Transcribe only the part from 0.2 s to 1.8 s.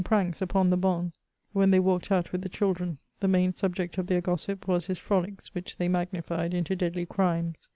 upon the bonnes when they